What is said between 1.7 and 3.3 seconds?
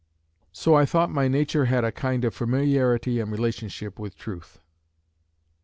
a kind of familiarity